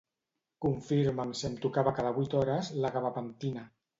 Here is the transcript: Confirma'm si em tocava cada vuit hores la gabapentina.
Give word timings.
Confirma'm 0.65 1.33
si 1.41 1.45
em 1.51 1.59
tocava 1.67 1.93
cada 2.01 2.15
vuit 2.17 2.35
hores 2.39 2.73
la 2.87 2.93
gabapentina. 2.97 3.67